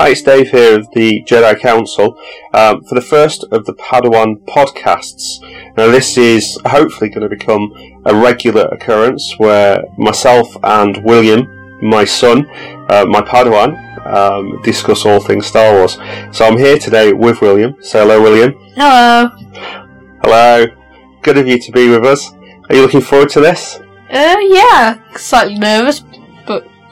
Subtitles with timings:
[0.00, 2.16] Hi, it's Dave here of the Jedi Council
[2.54, 5.40] um, for the first of the Padawan podcasts.
[5.76, 7.72] Now, this is hopefully going to become
[8.04, 11.48] a regular occurrence where myself and William,
[11.82, 12.48] my son,
[12.88, 15.98] uh, my Padawan, um, discuss all things Star Wars.
[16.30, 17.74] So I'm here today with William.
[17.82, 18.54] Say hello, William.
[18.76, 19.30] Hello.
[20.22, 20.66] Hello.
[21.22, 22.32] Good of you to be with us.
[22.70, 23.80] Are you looking forward to this?
[24.10, 26.04] Uh, yeah, slightly nervous,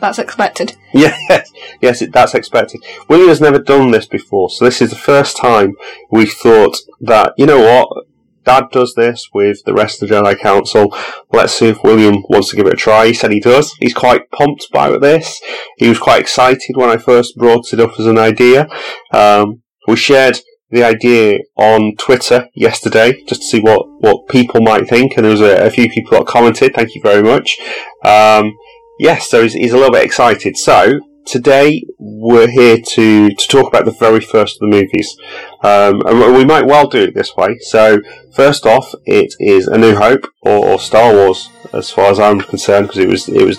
[0.07, 0.77] that's expected.
[0.97, 1.53] Yes,
[1.83, 2.83] yes, it, that's expected.
[3.07, 5.75] William has never done this before, so this is the first time
[6.11, 8.07] we thought that, you know what,
[8.47, 10.97] Dad does this with the rest of the Jedi Council.
[11.33, 13.09] Let's see if William wants to give it a try.
[13.09, 13.75] He said he does.
[13.79, 15.43] He's quite pumped by this.
[15.77, 18.69] He was quite excited when I first brought it up as an idea.
[19.13, 20.39] Um, we shared
[20.71, 25.33] the idea on Twitter yesterday just to see what, what people might think, and there
[25.33, 26.75] was a, a few people that commented.
[26.75, 27.59] Thank you very much.
[28.05, 28.57] Um,
[28.99, 30.57] Yes, so he's, he's a little bit excited.
[30.57, 35.17] So today we're here to, to talk about the very first of the movies,
[35.63, 37.59] um, and we might well do it this way.
[37.61, 38.01] So
[38.33, 42.41] first off, it is A New Hope or, or Star Wars, as far as I'm
[42.41, 43.59] concerned, because it was it was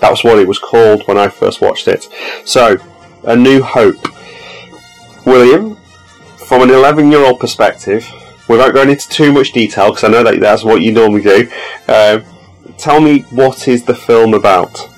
[0.00, 2.08] that was what it was called when I first watched it.
[2.44, 2.76] So
[3.24, 4.06] A New Hope,
[5.26, 5.76] William,
[6.46, 8.08] from an 11 year old perspective,
[8.48, 11.50] without going into too much detail, because I know that that's what you normally do.
[11.88, 12.20] Uh,
[12.78, 14.88] tell me what is the film about?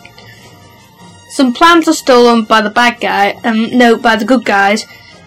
[1.30, 4.86] Some plans are stolen by the bad guy, um, no, by the good guys,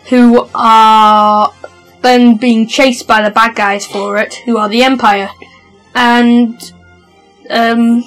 [0.09, 1.53] who are
[2.01, 5.29] then being chased by the bad guys for it, who are the Empire.
[5.93, 6.59] And,
[7.49, 8.03] um,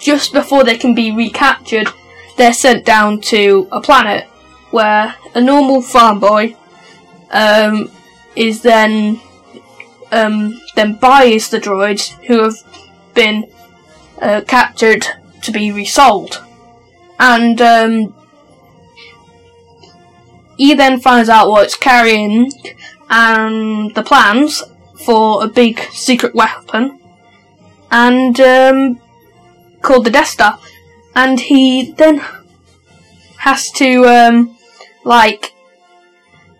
[0.00, 1.88] just before they can be recaptured,
[2.36, 4.24] they're sent down to a planet
[4.70, 6.56] where a normal farm boy,
[7.30, 7.90] um,
[8.34, 9.20] is then,
[10.10, 12.56] um, then buys the droids who have
[13.14, 13.48] been
[14.20, 15.06] uh, captured
[15.42, 16.42] to be resold.
[17.18, 18.14] And um,
[20.56, 22.50] he then finds out what it's carrying
[23.10, 24.62] and the plans
[25.04, 26.98] for a big secret weapon
[27.90, 29.00] and um,
[29.82, 30.58] called the Death Star.
[31.14, 32.22] And he then
[33.38, 34.56] has to um,
[35.04, 35.54] like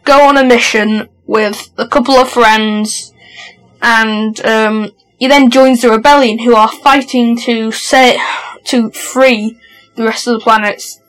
[0.04, 3.12] go on a mission with a couple of friends
[3.80, 4.90] and um,
[5.24, 8.18] he then joins the rebellion, who are fighting to set
[8.66, 9.58] to free
[9.94, 11.00] the rest of the planets.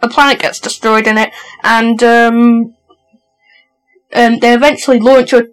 [0.00, 1.30] A planet gets destroyed in it,
[1.62, 2.74] and um,
[4.12, 5.46] um, they eventually launch a,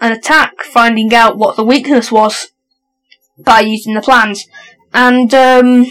[0.00, 2.52] an attack, finding out what the weakness was
[3.36, 4.46] by using the plans.
[4.94, 5.86] And um,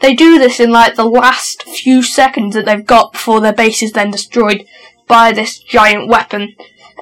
[0.00, 3.82] they do this in like the last few seconds that they've got before their base
[3.82, 4.66] is then destroyed
[5.08, 6.54] by this giant weapon.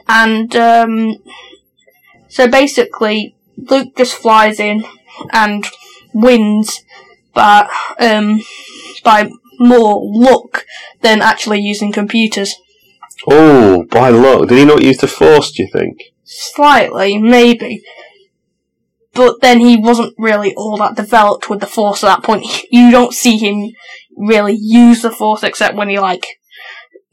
[0.07, 1.17] And um,
[2.29, 4.85] so basically, Luke just flies in
[5.33, 5.67] and
[6.15, 6.85] wins
[7.39, 7.71] but
[8.01, 8.41] um,
[9.05, 9.31] by
[9.61, 10.65] more luck
[11.03, 12.57] than actually using computers.
[13.29, 14.49] Oh, by luck.
[14.49, 16.03] Did he not use the Force, do you think?
[16.25, 17.85] Slightly, maybe.
[19.15, 22.45] But then he wasn't really all that developed with the Force at that point.
[22.73, 23.71] You don't see him
[24.17, 26.27] really use the Force except when he, like,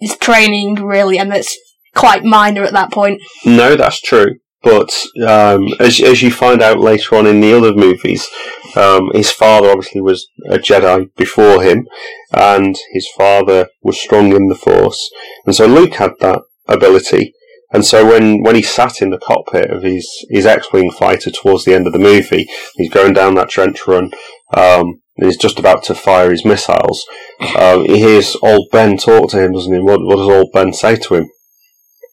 [0.02, 1.56] is training, really, and it's
[1.94, 3.22] quite minor at that point.
[3.46, 4.40] No, that's true.
[4.66, 4.92] But
[5.28, 8.28] um, as as you find out later on in the other movies,
[8.76, 11.88] um, his father obviously was a Jedi before him,
[12.34, 15.12] and his father was strong in the Force,
[15.46, 17.34] and so Luke had that ability.
[17.72, 21.66] And so when, when he sat in the cockpit of his, his X-wing fighter towards
[21.66, 24.12] the end of the movie, he's going down that trench run,
[24.56, 27.06] um, and he's just about to fire his missiles.
[27.40, 29.80] Uh, he hears old Ben talk to him, doesn't he?
[29.80, 31.30] What, what does old Ben say to him?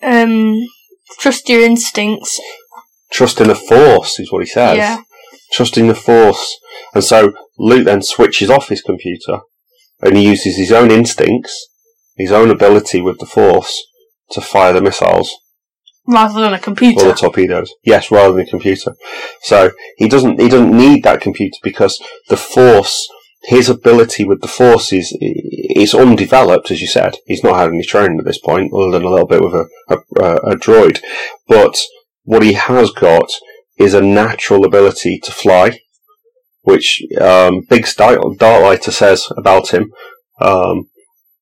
[0.03, 0.67] Um,
[1.19, 2.41] trust your instincts.
[3.13, 4.77] Trust in the Force is what he says.
[4.79, 5.03] Yeah.
[5.53, 6.59] Trusting the Force.
[6.95, 9.41] And so Luke then switches off his computer
[10.01, 11.69] and he uses his own instincts,
[12.17, 13.83] his own ability with the Force
[14.31, 15.31] to fire the missiles
[16.07, 17.01] Rather than a computer.
[17.01, 17.73] or the torpedoes.
[17.85, 18.95] Yes, rather than a computer.
[19.43, 23.09] So he doesn't he doesn't need that computer because the Force
[23.45, 27.17] his ability with the Force is is undeveloped, as you said.
[27.27, 29.67] He's not had any training at this point, other than a little bit with a,
[30.21, 31.01] a, a droid.
[31.49, 31.77] But
[32.25, 33.31] what he has got
[33.79, 35.81] is a natural ability to fly,
[36.63, 39.93] which um, Biggs Darklighter says about him.
[40.41, 40.89] Um,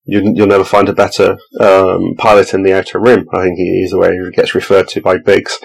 [0.04, 3.26] you, you'll never find a better um, pilot in the Outer Rim.
[3.32, 5.58] I think he is the way he gets referred to by Biggs.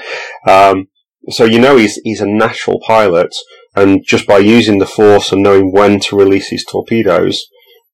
[0.48, 0.88] Um,
[1.30, 3.36] so you know he's he's a natural pilot,
[3.75, 7.45] and just by using the Force and knowing when to release his torpedoes,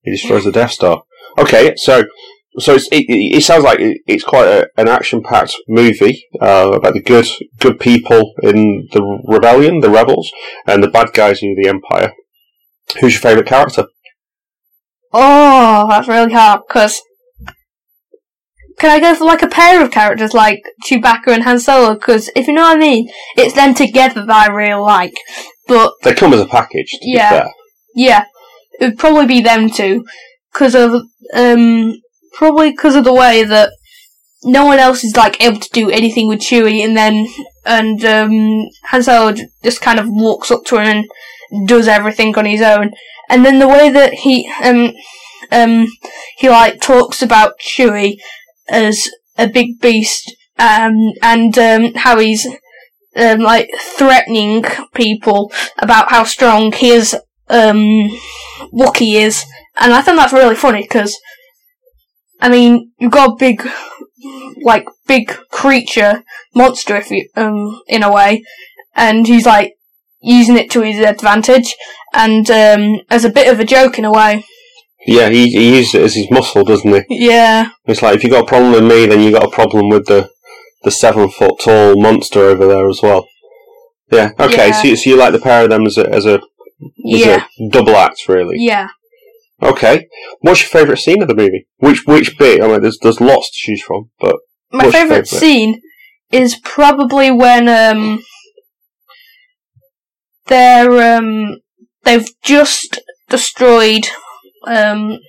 [0.04, 1.04] he destroys the Death Star.
[1.38, 2.04] Okay, so
[2.60, 7.26] so it it sounds like it's quite a, an action-packed movie uh, about the good
[7.60, 10.32] good people in the rebellion, the rebels,
[10.68, 12.14] and the bad guys in the Empire.
[13.00, 13.86] Who's your favourite character?
[15.14, 17.02] Oh, that's really hard because
[18.80, 21.94] can I go for like a pair of characters like Chewbacca and Han Solo?
[21.94, 25.14] Because if you know what I mean, it's them together that I really like.
[25.72, 27.30] But They come as a package, to Yeah.
[27.30, 27.52] be fair.
[27.96, 28.24] yeah,
[28.80, 30.06] it would probably be them two
[30.52, 30.90] because of
[31.34, 31.94] um
[32.34, 33.70] probably because of the way that
[34.44, 37.28] no one else is like able to do anything with Chewie, and then
[37.66, 41.06] and um Han Solo just kind of walks up to him
[41.52, 42.92] and does everything on his own,
[43.30, 44.94] and then the way that he um
[45.52, 45.88] um
[46.38, 48.18] he like talks about Chewie
[48.70, 48.98] as
[49.38, 52.46] a big beast um and um how he's
[53.16, 54.64] um like threatening
[54.94, 57.16] people about how strong his
[57.50, 58.10] um
[58.74, 59.44] Wookiee is,
[59.78, 61.18] and I think that's really funny because
[62.40, 63.68] I mean you've got a big
[64.64, 66.24] like big creature
[66.56, 68.44] monster if you um in a way,
[68.96, 69.74] and he's like
[70.22, 71.76] using it to his advantage
[72.14, 74.46] and um as a bit of a joke in a way.
[75.08, 77.28] Yeah, he, he uses it as his muscle, doesn't he?
[77.28, 79.90] Yeah, It's like if you've got a problem with me, then you've got a problem
[79.90, 80.30] with the
[80.84, 83.28] the seven foot tall monster over there as well.
[84.12, 84.32] Yeah.
[84.40, 84.68] Okay.
[84.68, 84.82] Yeah.
[84.82, 86.42] So, you, so you like the pair of them as a as a, as
[87.04, 88.58] yeah, a double act, really?
[88.60, 88.90] yeah.
[89.62, 90.08] Okay.
[90.40, 91.68] What's your favourite scene of the movie?
[91.78, 92.62] Which which bit?
[92.62, 94.36] I mean, there's there's lots to choose from, but
[94.72, 95.82] My favourite scene
[96.32, 98.24] is probably when um
[100.48, 101.60] they're um
[102.04, 103.00] they've just
[103.30, 104.08] destroyed
[104.66, 105.20] um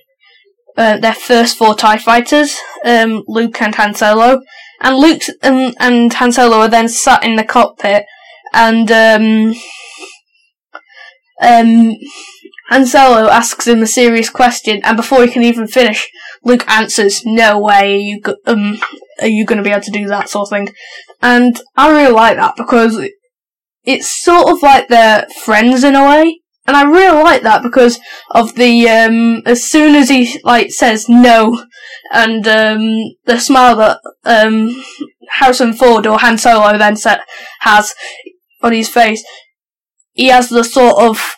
[0.75, 4.41] uh, their first four Tie fighters, um Luke and Han Solo,
[4.83, 8.05] and Luke and, and Han Solo are then sat in the cockpit,
[8.53, 9.55] and um
[11.41, 11.95] um
[12.69, 16.09] Han Solo asks him a serious question, and before he can even finish,
[16.43, 18.79] Luke answers, "No way, are you go- um
[19.21, 20.69] are you going to be able to do that sort of thing?"
[21.21, 22.99] And I really like that because
[23.85, 27.99] it's sort of like they're friends in a way, and I really like that because
[28.31, 31.65] of the um as soon as he like says no,
[32.13, 32.81] and um
[33.25, 34.83] the smile that um
[35.29, 37.21] Harrison Ford or Han Solo then set
[37.61, 37.93] has
[38.61, 39.23] on his face,
[40.13, 41.35] he has the sort of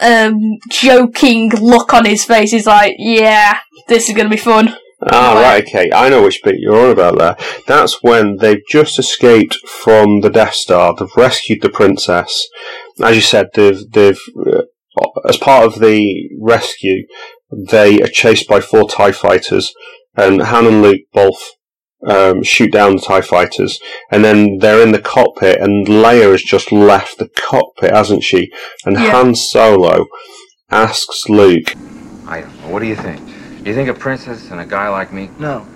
[0.00, 0.38] um
[0.70, 2.50] joking look on his face.
[2.50, 3.58] He's like, "Yeah,
[3.88, 4.76] this is going to be fun."
[5.12, 5.42] ah, Right.
[5.42, 5.68] right.
[5.68, 7.36] Okay, I know which bit you're on about there.
[7.66, 10.94] That's when they've just escaped from the Death Star.
[10.94, 12.48] They've rescued the princess.
[13.02, 14.62] As you said, they've they've uh,
[15.28, 17.06] as part of the rescue,
[17.50, 19.72] they are chased by four Tie fighters,
[20.16, 21.52] and Han and Luke both
[22.06, 23.80] um, shoot down the Tie fighters,
[24.10, 28.50] and then they're in the cockpit, and Leia has just left the cockpit, hasn't she?
[28.84, 29.10] And Yeah.
[29.12, 30.06] Han Solo
[30.70, 31.74] asks Luke,
[32.26, 32.68] I don't know.
[32.68, 33.24] What do you think?
[33.62, 35.30] Do you think a princess and a guy like me?
[35.38, 35.66] No.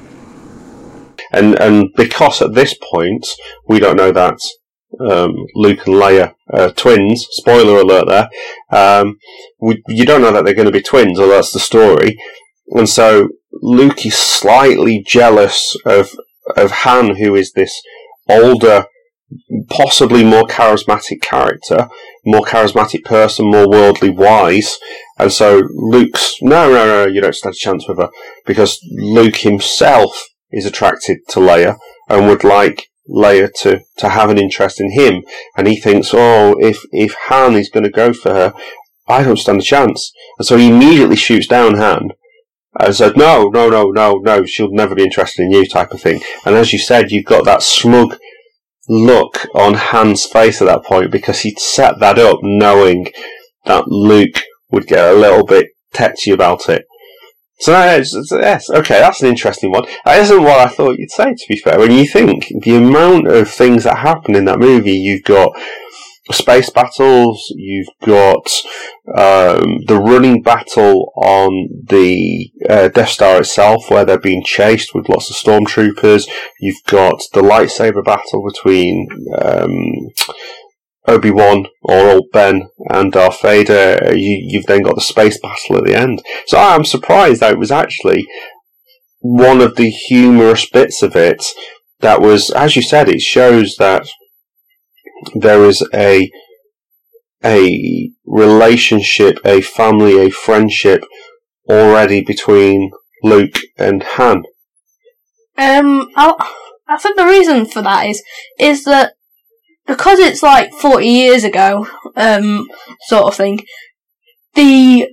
[1.33, 3.27] and and because at this point
[3.69, 4.39] we don't know that
[5.01, 7.27] um, Luke and Leia are twins.
[7.31, 8.29] Spoiler alert there.
[8.73, 9.17] Um,
[9.61, 12.17] we, you don't know that they're going to be twins, or that's the story.
[12.71, 16.15] And so Luke is slightly jealous of
[16.57, 17.81] of Han, who is this
[18.29, 18.87] older,
[19.69, 21.89] possibly more charismatic character,
[22.25, 24.79] more charismatic person, more worldly wise.
[25.19, 28.11] And so Luke's no, no, no, you don't stand a chance with her
[28.47, 31.79] because Luke himself is attracted to Leia
[32.09, 35.23] and would like Leia to, to have an interest in him.
[35.57, 38.55] And he thinks, oh, if, if Han is going to go for her,
[39.07, 40.13] I don't stand a chance.
[40.39, 42.11] And so he immediately shoots down Han
[42.79, 46.01] and said, no, no, no, no, no, she'll never be interested in you type of
[46.01, 46.21] thing.
[46.45, 48.17] And as you said, you've got that smug
[48.89, 53.07] look on Han's face at that point because he'd set that up knowing
[53.65, 56.85] that Luke would get a little bit tetchy about it.
[57.59, 59.85] So yes, okay, that's an interesting one.
[60.07, 61.79] That isn't what I thought you'd say, to be fair.
[61.79, 65.53] When you think the amount of things that happen in that movie, you've got
[66.31, 68.47] space battles, you've got
[69.17, 75.09] um, the running battle on the uh, Death Star itself, where they're being chased with
[75.09, 76.29] lots of stormtroopers.
[76.61, 79.09] You've got the lightsaber battle between
[79.41, 80.11] um,
[81.09, 83.99] Obi Wan or Old Ben and Darth Vader.
[84.15, 86.23] You, you've then got the space battle at the end.
[86.47, 88.27] So I'm surprised that it was actually
[89.21, 91.45] one of the humorous bits of it
[92.01, 94.07] that was, as you said, it shows that
[95.35, 96.31] there is a
[97.45, 101.05] a relationship, a family, a friendship
[101.69, 102.91] already between
[103.23, 104.45] Luke and Han.
[105.57, 106.35] Um, I,
[106.89, 108.23] I think the reason for that is
[108.59, 109.15] is that
[109.87, 111.87] because it's like forty years ago,
[112.17, 112.67] um,
[113.07, 113.61] sort of thing.
[114.55, 115.09] The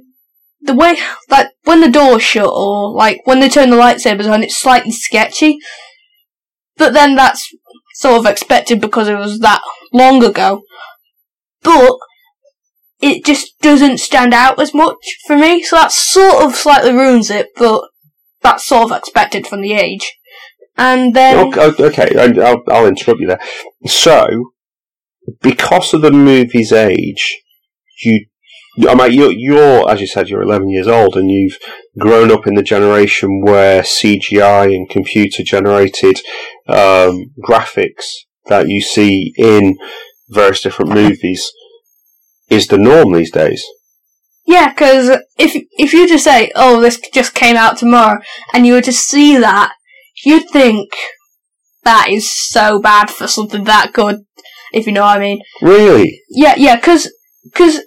[0.62, 0.98] the way
[1.30, 4.92] like when the doors shut or like when they turn the lightsabers on, it's slightly
[4.92, 5.58] sketchy.
[6.78, 7.48] But then that's
[7.96, 9.62] sort of expected because it was that
[9.94, 10.64] long ago.
[11.64, 11.98] But
[13.02, 17.30] it just doesn't stand out as much for me, so that sort of slightly ruins
[17.30, 17.50] it.
[17.56, 17.84] But
[18.42, 20.18] that's sort of expected from the age.
[20.78, 23.42] And then Okay, I'll, I'll interrupt you there.
[23.88, 24.52] So,
[25.42, 27.42] because of the movie's age,
[28.04, 28.26] you,
[28.88, 31.58] I mean, you're, you're, as you said, you're 11 years old, and you've
[31.98, 36.20] grown up in the generation where CGI and computer generated
[36.68, 38.06] um, graphics
[38.50, 39.78] that you see in
[40.30, 41.52] various different movies
[42.50, 43.64] is the norm these days.
[44.46, 48.22] Yeah, because if if you just say, "Oh, this just came out tomorrow,"
[48.54, 49.74] and you were to see that,
[50.24, 50.90] you'd think
[51.84, 54.26] that is so bad for something that good.
[54.72, 55.42] If you know what I mean.
[55.62, 56.22] Really?
[56.30, 57.12] Yeah, yeah, because
[57.44, 57.82] because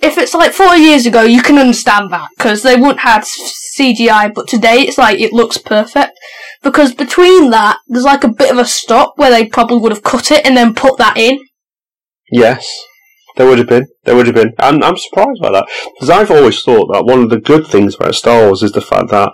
[0.00, 3.24] if it's like four years ago, you can understand that because they wouldn't have
[3.78, 6.12] CGI, but today it's like it looks perfect.
[6.62, 10.02] Because between that, there's like a bit of a stop where they probably would have
[10.02, 11.38] cut it and then put that in.
[12.32, 12.66] Yes.
[13.36, 13.86] There would have been.
[14.04, 14.54] There would have been.
[14.58, 15.68] And I'm surprised by that.
[15.94, 18.80] Because I've always thought that one of the good things about Star Wars is the
[18.80, 19.32] fact that,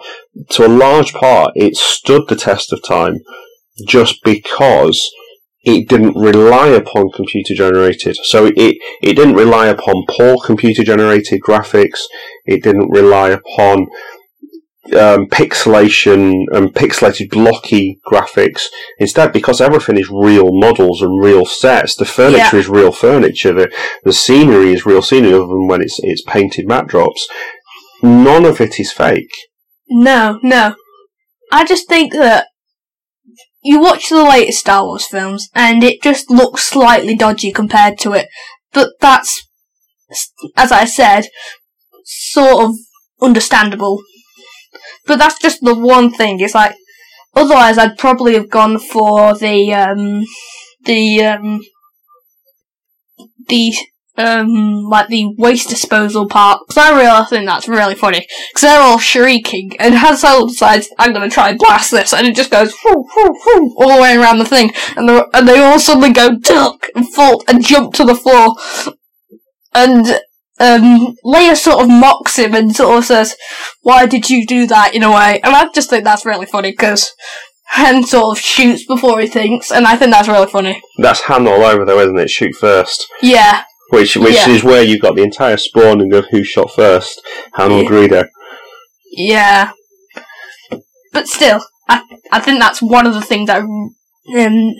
[0.50, 3.20] to a large part, it stood the test of time
[3.86, 5.10] just because
[5.64, 8.16] it didn't rely upon computer generated.
[8.25, 12.00] So it, it didn't rely upon poor computer generated graphics.
[12.45, 13.87] It didn't rely upon
[14.87, 18.62] um, pixelation and pixelated blocky graphics.
[18.99, 22.57] Instead, because everything is real models and real sets, the furniture Yeah.
[22.57, 23.52] is real furniture.
[23.52, 23.73] The
[24.04, 27.28] the scenery is real scenery, other than when it's it's painted matte drops.
[28.02, 29.33] None of it is fake.
[29.88, 30.75] No, no.
[31.52, 32.47] I just think that
[33.62, 38.12] you watch the latest Star Wars films and it just looks slightly dodgy compared to
[38.12, 38.28] it.
[38.73, 39.47] But that's,
[40.57, 41.26] as I said,
[42.04, 42.75] sort of
[43.21, 44.02] understandable.
[45.07, 46.40] But that's just the one thing.
[46.40, 46.75] It's like,
[47.35, 50.25] otherwise I'd probably have gone for the, um,
[50.85, 51.61] the, um,
[53.49, 53.75] the,
[54.16, 56.61] um, like the waste disposal part.
[56.66, 58.26] Because I really think that's really funny.
[58.50, 62.26] Because they're all shrieking, and Han Solo decides, I'm gonna try and blast this, and
[62.26, 65.61] it just goes whoo, whoo, whoo, all the way around the thing, and, and they
[65.61, 68.57] all suddenly go duck and fall and jump to the floor.
[69.75, 70.07] And
[70.61, 73.35] um, Leia sort of mocks him and sort of says,
[73.81, 75.40] Why did you do that, in a way?
[75.42, 77.11] And I just think that's really funny, because
[77.71, 80.83] Han sort of shoots before he thinks, and I think that's really funny.
[80.99, 82.28] That's Han all over, though, isn't it?
[82.28, 84.49] Shoot first, Yeah, which which Yeah.
[84.49, 87.20] is where you've got the entire spawning of who shot first,
[87.54, 87.82] Han or.
[87.84, 88.26] Greedo.
[89.12, 89.72] Yeah.
[91.12, 94.75] But still, I I think that's one of the things that um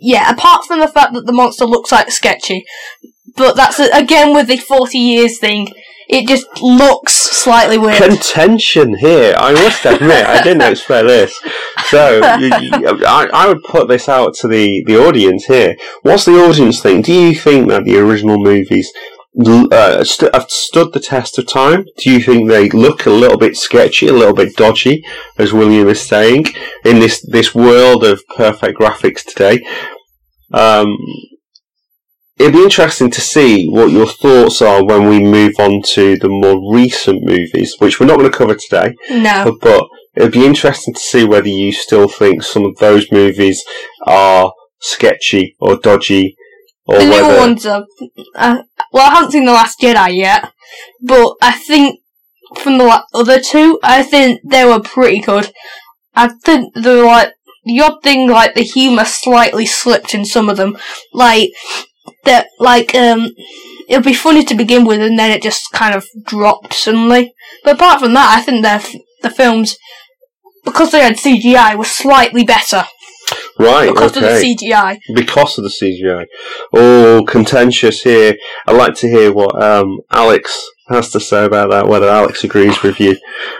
[0.00, 2.64] yeah, apart from the fact that the monster looks like sketchy,
[3.36, 5.68] but that's again with the 40 years thing,
[6.12, 7.96] it just looks slightly weird.
[8.02, 9.34] Contention here.
[9.36, 11.40] I must admit, I didn't expect this.
[11.86, 15.76] So, you, you- I, I would put this out to the, the audience here.
[16.02, 17.06] What's the audience think?
[17.06, 18.92] Do you think that the original movies
[19.46, 21.86] uh, st- have stood the test of time?
[21.98, 25.02] Do you think they look a little bit sketchy, a little bit dodgy,
[25.38, 26.44] as William is saying,
[26.84, 29.64] in this, this world of perfect graphics today?
[30.52, 30.94] Um,
[32.42, 36.28] it'd be interesting to see what your thoughts are when we move on to the
[36.28, 38.94] more recent movies, which we're not going to cover today.
[39.10, 39.56] no.
[39.60, 43.62] But it'd be interesting to see whether you still think some of those movies
[44.06, 46.36] are sketchy or dodgy,
[46.86, 47.84] or The whether newer ones are.
[48.34, 50.52] Uh, well, I haven't seen The Last Jedi yet,
[51.00, 52.00] but I think
[52.58, 55.52] from the la- other two, I think they were pretty good.
[56.14, 57.32] I think they were like
[57.64, 60.76] the odd thing, like the humor slightly slipped in some of them,
[61.14, 61.50] like
[62.24, 63.30] that, like um,
[63.88, 67.34] it'll be funny to begin with, and then it just kind of dropped suddenly.
[67.64, 69.76] But apart from that, I think the the films.
[70.64, 72.84] Because they had CGI, were slightly better
[73.58, 74.98] right, because okay, of the CGI.
[75.14, 76.26] because of the CGI.
[76.72, 78.36] Oh, contentious here.
[78.66, 81.88] I'd like to hear what um, Alex has to say about that.
[81.88, 83.18] Whether Alex agrees with you.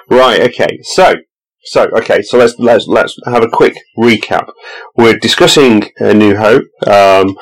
[0.08, 0.40] Right.
[0.42, 0.80] Okay.
[0.82, 1.16] So.
[1.64, 4.50] So okay, so let's let's let's have a quick recap.
[4.96, 6.64] We're discussing A New Hope.
[6.86, 7.36] Um,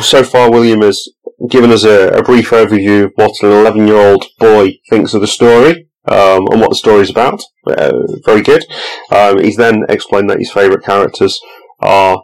[0.00, 1.06] so far, William has
[1.50, 5.20] given us a, a brief overview of what an 11 year old boy thinks of
[5.20, 7.42] the story um, and what the story is about.
[7.66, 7.92] Uh,
[8.24, 8.64] very good.
[9.10, 11.40] Um, he's then explained that his favourite characters
[11.80, 12.22] are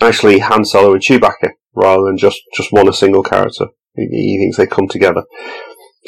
[0.00, 3.66] actually Han Solo and Chewbacca rather than just, just one a single character.
[3.94, 5.22] He, he thinks they come together.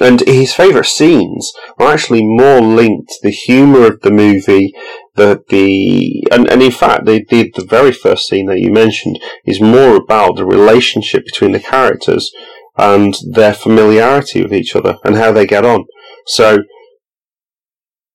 [0.01, 4.73] And his favourite scenes are actually more linked to the humour of the movie,
[5.15, 9.19] the the and, and in fact the, the the very first scene that you mentioned
[9.45, 12.31] is more about the relationship between the characters
[12.79, 15.85] and their familiarity with each other and how they get on.
[16.27, 16.61] So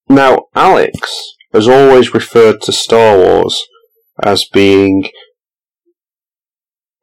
[0.10, 3.64] now Alex has always referred to Star Wars
[4.24, 5.10] as being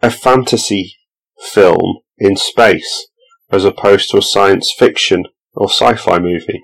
[0.00, 0.96] a fantasy
[1.38, 3.08] film in space
[3.52, 6.62] as opposed to a science fiction or sci-fi movie.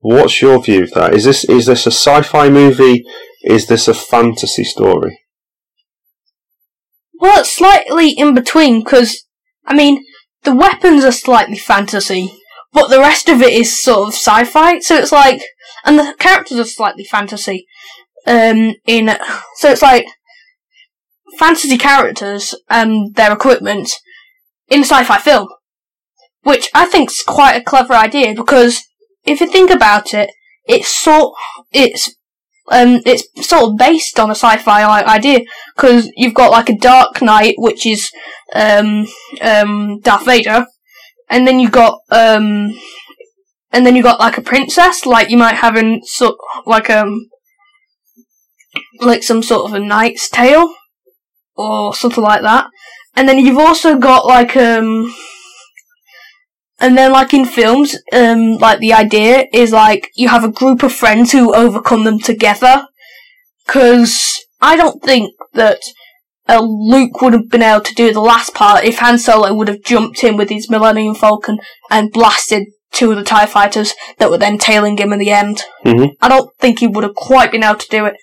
[0.00, 1.14] What's your view of that?
[1.14, 3.04] Is this is this a sci-fi movie
[3.42, 5.20] is this a fantasy story?
[7.18, 9.26] Well, it's slightly in between because
[9.66, 10.04] I mean
[10.42, 12.32] the weapons are slightly fantasy,
[12.72, 14.78] but the rest of it is sort of sci-fi.
[14.80, 15.42] So it's like,
[15.84, 17.66] and the characters are slightly fantasy.
[18.26, 19.10] Um, in
[19.56, 20.06] so it's like
[21.38, 23.90] fantasy characters and their equipment
[24.68, 25.48] in sci-fi film,
[26.42, 28.82] which I think is quite a clever idea because
[29.24, 30.30] if you think about it,
[30.64, 31.34] it's sort
[31.72, 32.14] it's
[32.70, 35.40] um it's sort of based on a sci-fi idea
[35.74, 38.10] because you've got like a Dark Knight, which is
[38.54, 39.06] um
[39.42, 40.66] um Darth Vader,
[41.28, 42.70] and then you got um
[43.72, 47.28] and then you got like a princess, like you might have in sort like um
[49.00, 50.74] like some sort of a Knight's Tale
[51.56, 52.68] or something like that,
[53.14, 55.12] and then you've also got like um
[56.80, 60.82] and then, like in films, um, like the idea is like you have a group
[60.82, 62.86] of friends who overcome them together.
[63.66, 65.78] Because I don't think that
[66.48, 69.68] uh, Luke would have been able to do the last part if Han Solo would
[69.68, 71.60] have jumped in with his Millennium Falcon
[71.90, 75.62] and blasted two of the TIE fighters that were then tailing him in the end.
[75.84, 76.16] Mhm.
[76.20, 78.16] I don't think he would have quite been able to do it.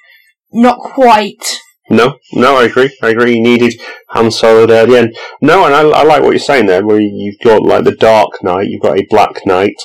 [0.52, 1.62] Not quite.
[1.90, 2.96] No, no, I agree.
[3.02, 3.36] I agree.
[3.36, 3.80] You needed
[4.10, 5.18] Han Solo there at the end.
[5.42, 8.44] No, and I, I like what you're saying there, where you've got like the Dark
[8.44, 9.76] Knight, you've got a Black Knight,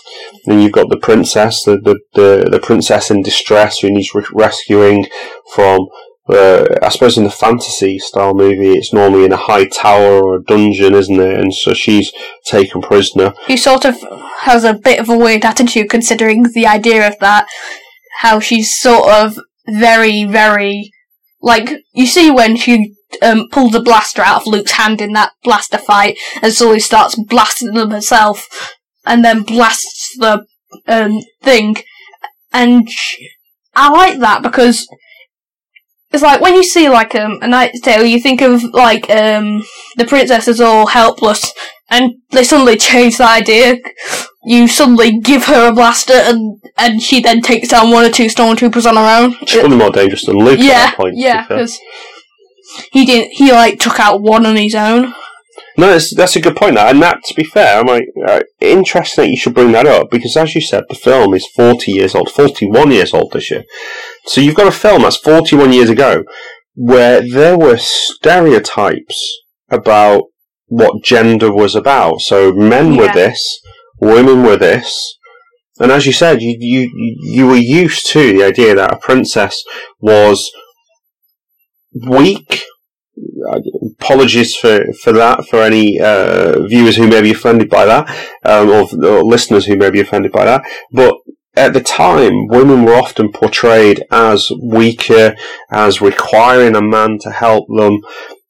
[0.45, 4.25] then you've got the princess, the the, the, the princess in distress who needs re-
[4.33, 5.07] rescuing
[5.55, 5.89] from.
[6.29, 10.37] Uh, I suppose in the fantasy style movie, it's normally in a high tower or
[10.37, 11.39] a dungeon, isn't it?
[11.39, 12.13] And so she's
[12.47, 13.35] taken prisoner.
[13.47, 13.97] He sort of
[14.41, 17.49] has a bit of a weird attitude considering the idea of that.
[18.21, 19.37] How she's sort of
[19.69, 20.93] very, very
[21.43, 25.33] like you see when she um, pulls a blaster out of Luke's hand in that
[25.43, 30.47] blaster fight, and slowly starts blasting them herself, and then blasts the
[30.87, 31.77] um, thing.
[32.53, 33.19] And sh-
[33.75, 34.87] I like that because
[36.13, 39.63] it's like when you see like um, a Knight's Tale, you think of like um,
[39.97, 41.53] the princess is all helpless,
[41.91, 43.77] and they suddenly change the idea.
[44.45, 48.27] You suddenly give her a blaster, and and she then takes down one or two
[48.27, 49.37] stormtroopers on her own.
[49.47, 51.17] She's probably more dangerous than Luke at yeah, that point.
[51.17, 51.79] yeah, because
[52.91, 53.33] he didn't.
[53.33, 55.15] He like took out one on his own.
[55.79, 56.75] No, that's, that's a good point.
[56.75, 59.87] That and that, to be fair, I'm like uh, interesting that you should bring that
[59.87, 63.51] up because, as you said, the film is 40 years old, 41 years old this
[63.51, 63.65] year.
[64.27, 66.25] So you've got a film that's 41 years ago
[66.75, 70.25] where there were stereotypes about
[70.67, 72.21] what gender was about.
[72.21, 73.61] So men were this,
[74.03, 75.17] women were this.
[75.81, 79.63] And as you said, you, you you were used to the idea that a princess
[80.01, 80.51] was
[81.95, 82.65] weak,
[84.01, 88.09] apologies for, for that for any uh, viewers who may be offended by that
[88.45, 91.15] um, or, or listeners who may be offended by that but
[91.55, 95.35] at the time women were often portrayed as weaker
[95.71, 98.01] as requiring a man to help them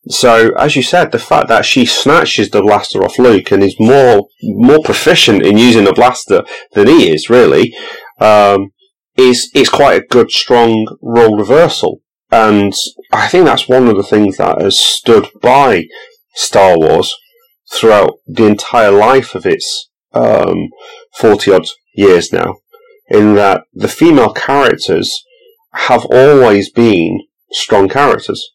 [0.09, 3.77] so as you said the fact that she snatches the blaster off Luke and is
[3.79, 7.75] more more proficient in using the blaster than he is really
[8.21, 8.71] um,
[9.17, 12.01] is is quite a good strong role reversal
[12.33, 12.73] and
[13.13, 15.85] I think that's one of the things that has stood by
[16.35, 17.15] Star Wars
[17.71, 20.69] throughout the entire life of its um,
[21.15, 22.57] 40 odd years now,
[23.09, 25.23] in that the female characters
[25.75, 28.51] have always been strong characters.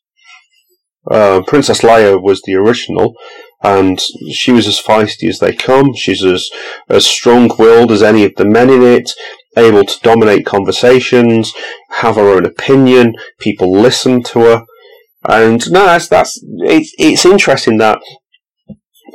[1.09, 3.15] Uh, Princess Leia was the original,
[3.63, 3.99] and
[4.31, 5.93] she was as feisty as they come.
[5.93, 6.49] She's as,
[6.89, 9.11] as strong willed as any of the men in it,
[9.57, 11.53] able to dominate conversations,
[11.91, 14.65] have her own opinion, people listen to her.
[15.27, 17.99] And no, that's, that's, it's, it's interesting that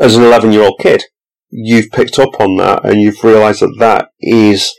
[0.00, 1.04] as an 11 year old kid,
[1.50, 4.72] you've picked up on that and you've realised that that is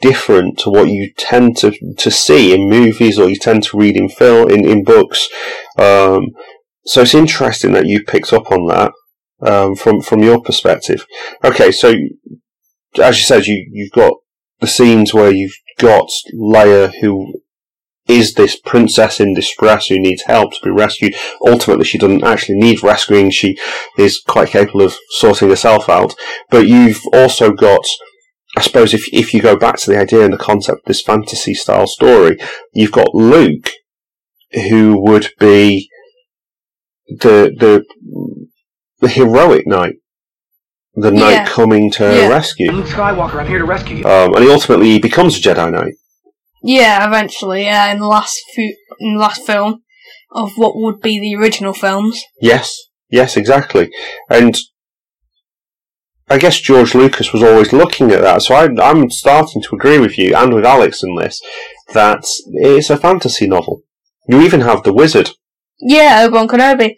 [0.00, 3.96] different to what you tend to, to see in movies or you tend to read
[3.96, 5.28] in film, in, in books.
[5.78, 6.28] Um,
[6.84, 8.92] so it's interesting that you picked up on that,
[9.40, 11.06] um, from, from your perspective.
[11.44, 11.94] Okay, so
[13.00, 14.14] as you said, you, you've got
[14.60, 17.42] the scenes where you've got Leia who
[18.08, 21.14] is this princess in distress who needs help to be rescued.
[21.46, 23.30] Ultimately, she doesn't actually need rescuing.
[23.30, 23.58] She
[23.96, 26.14] is quite capable of sorting herself out.
[26.50, 27.84] But you've also got,
[28.56, 31.02] I suppose, if if you go back to the idea and the concept of this
[31.02, 32.38] fantasy style story,
[32.72, 33.70] you've got Luke,
[34.52, 35.88] who would be
[37.08, 37.84] the the
[39.00, 39.96] the heroic knight,
[40.94, 41.46] the knight Yeah.
[41.46, 42.28] coming to Yeah.
[42.28, 42.70] rescue.
[42.70, 44.04] Luke Skywalker, I'm here to rescue you.
[44.04, 45.94] Um, and he ultimately becomes a Jedi Knight.
[46.62, 47.64] Yeah, eventually.
[47.64, 49.82] Yeah, in the last few, in the last film
[50.30, 52.22] of what would be the original films.
[52.40, 52.76] Yes,
[53.10, 53.90] yes, exactly.
[54.30, 54.56] And
[56.30, 58.42] I guess George Lucas was always looking at that.
[58.42, 61.40] So I, I'm starting to agree with you and with Alex in this
[61.92, 63.82] that it's a fantasy novel.
[64.28, 65.30] You even have the wizard.
[65.80, 66.94] Yeah, Obi Wan Kenobi,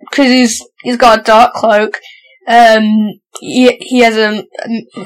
[0.00, 1.98] because he's he's got a dark cloak.
[2.46, 4.44] Um, he he has a,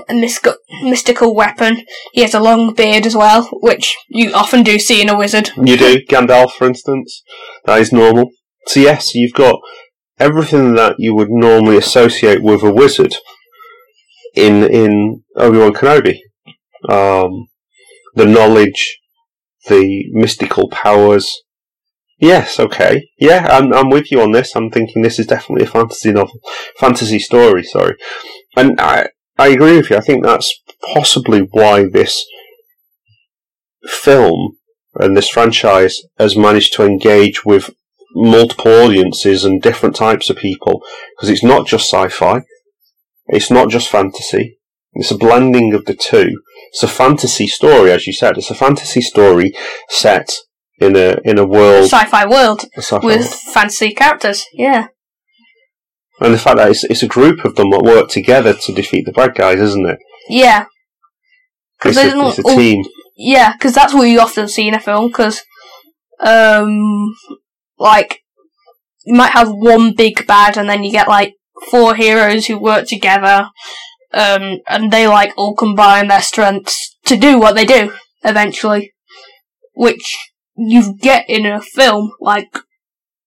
[0.08, 1.84] a mystical, mystical weapon.
[2.12, 5.50] He has a long beard as well, which you often do see in a wizard.
[5.56, 7.22] You do Gandalf, for instance.
[7.64, 8.30] That is normal.
[8.66, 9.60] So yes, you've got
[10.18, 13.14] everything that you would normally associate with a wizard
[14.34, 16.18] in in Obi Wan Kenobi.
[16.88, 17.48] Um,
[18.14, 18.98] the knowledge,
[19.68, 21.42] the mystical powers.
[22.22, 24.54] Yes, okay, yeah, I'm I'm with you on this.
[24.54, 26.38] I'm thinking this is definitely a fantasy novel,
[26.78, 27.64] fantasy story.
[27.64, 27.96] Sorry,
[28.56, 29.96] and I I agree with you.
[29.96, 30.62] I think that's
[30.94, 32.24] possibly why this
[33.84, 34.56] film
[34.94, 37.70] and this franchise has managed to engage with
[38.14, 40.80] multiple audiences and different types of people
[41.16, 42.42] because it's not just sci-fi,
[43.26, 44.60] it's not just fantasy.
[44.92, 46.40] It's a blending of the two.
[46.68, 48.38] It's a fantasy story, as you said.
[48.38, 49.54] It's a fantasy story
[49.88, 50.30] set
[50.86, 53.34] in a in a world, Sci-fi world a sci-fi with world.
[53.54, 54.44] fantasy characters.
[54.52, 54.88] Yeah,
[56.20, 59.04] and the fact that it's, it's a group of them that work together to defeat
[59.06, 59.98] the bad guys, isn't it?
[60.28, 60.64] yeah,
[61.84, 62.84] It's a, not it's a all- team.
[63.16, 63.52] yeah.
[63.52, 65.08] Because that's what you often see in a film.
[65.08, 65.42] Because,
[66.20, 67.14] um,
[67.78, 68.20] like
[69.04, 71.34] you might have one big bad, and then you get like
[71.70, 73.48] four heroes who work together,
[74.12, 77.92] um, and they like all combine their strengths to do what they do
[78.24, 78.92] eventually,
[79.74, 80.16] which
[80.56, 82.58] you get in a film like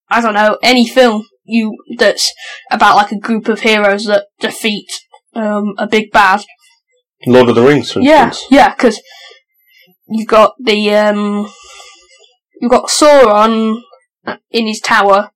[0.09, 2.31] I don't know any film you that's
[2.71, 4.89] about like a group of heroes that defeat
[5.33, 6.43] um, a big bad.
[7.27, 8.51] Lord of the Rings, for Yeah, instance.
[8.51, 9.01] yeah, because
[10.07, 11.47] you got the um,
[12.61, 13.81] you got Sauron
[14.51, 15.31] in his tower,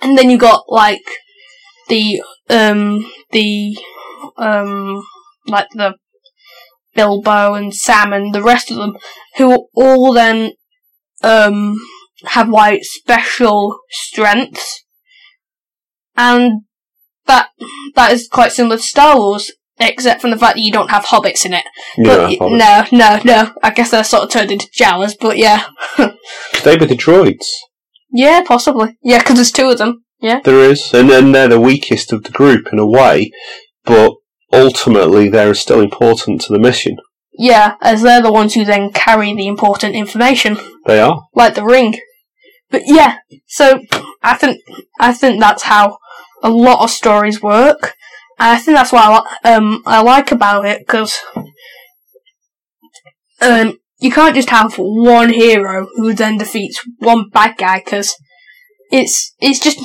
[0.00, 1.02] and then you got like
[1.88, 3.76] the um the
[4.36, 5.02] um
[5.46, 5.94] like the
[6.94, 8.96] Bilbo and Sam and the rest of them,
[9.36, 10.52] who all then
[11.22, 11.76] um
[12.24, 14.84] have like special strengths,
[16.16, 16.62] and
[17.26, 17.50] that
[17.94, 21.04] that is quite similar to Star Wars, except from the fact that you don't have
[21.04, 21.64] hobbits in it.
[21.96, 23.52] You But no, no, no.
[23.62, 25.64] I guess they're sort of turned into Jawas, but yeah.
[25.96, 26.14] Could
[26.64, 27.46] They were the droids.
[28.10, 28.96] Yeah, possibly.
[29.02, 30.04] Yeah, because there's two of them.
[30.20, 30.40] Yeah.
[30.44, 33.32] There is, and then they're the weakest of the group in a way,
[33.84, 34.12] but
[34.52, 36.98] ultimately they're still important to the mission.
[37.34, 41.22] Yeah, as they're the ones who then carry the important information, They are.
[41.34, 41.98] like the ring.
[42.70, 43.80] But yeah, so
[44.22, 44.60] I think
[45.00, 45.98] I think that's how
[46.42, 47.94] a lot of stories work.
[48.38, 51.14] And I think that's what I, um, I like about it because
[53.40, 58.14] um, you can't just have one hero who then defeats one bad guy because
[58.90, 59.80] it's it's just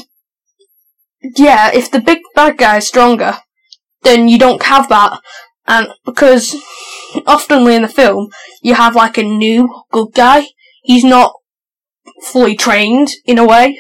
[1.36, 1.72] yeah.
[1.74, 3.38] If the big bad guy is stronger,
[4.04, 5.20] then you don't have that,
[5.68, 6.56] and because
[7.26, 8.30] oftenly in the film
[8.62, 10.48] you have like a new good guy.
[10.84, 11.34] He's not
[12.24, 13.78] fully trained in a way.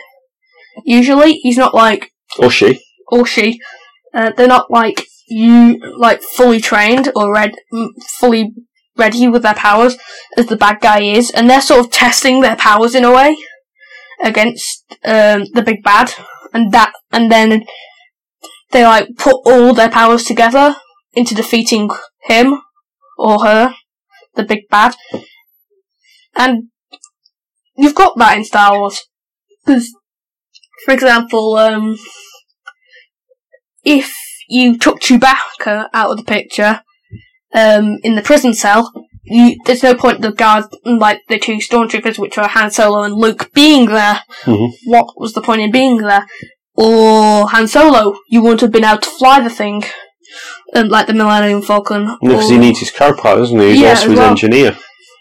[0.83, 2.79] Usually, he's not like Or she.
[3.07, 3.59] or she.
[4.13, 7.55] Uh, they're not like you like fully trained or red,
[8.19, 8.53] fully
[8.95, 9.97] ready with their powers
[10.37, 13.37] as the bad guy is, and they're sort of testing their powers in a way
[14.23, 16.11] against um, the big bad,
[16.53, 17.65] and that, and then
[18.71, 20.75] they like put all their powers together
[21.17, 21.89] into defeating
[22.23, 22.61] him
[23.17, 23.73] or her,
[24.35, 24.95] the big bad,
[26.35, 26.69] and
[27.75, 29.01] you've got that in Star Wars
[29.65, 29.91] because,
[30.85, 31.97] for example, um,
[33.83, 34.13] if
[34.47, 36.81] you took Chewbacca out of the picture
[37.53, 38.91] um, in the prison cell,
[39.23, 43.15] you, there's no point the guard, like the two stormtroopers, which are Han Solo and
[43.15, 44.21] Luke, being there.
[44.45, 44.71] Mhm.
[44.85, 46.25] What was the point in being there?
[46.75, 49.83] Or Han Solo, you wouldn't have been able to fly the thing,
[50.75, 52.17] um, like the Millennium Falcon.
[52.21, 53.69] Because he needs his co-pilot, doesn't he?
[53.71, 54.29] He's Yeah, also his well.
[54.29, 54.77] engineer.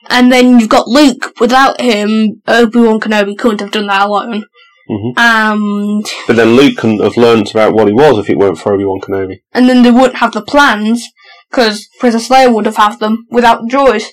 [0.09, 1.33] and then you've got Luke.
[1.40, 4.44] Without him, Obi Wan Kenobi couldn't have done that alone.
[4.88, 5.14] Mhm.
[5.16, 8.72] And But then Luke couldn't have learnt about what he was if it weren't for
[8.72, 9.40] Obi-Wan Kenobi.
[9.52, 11.02] and then they wouldn't have the plans
[11.50, 14.05] because Princess Leia would have had them without the droids.